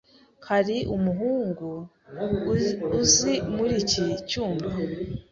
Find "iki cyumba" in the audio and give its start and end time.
3.83-4.69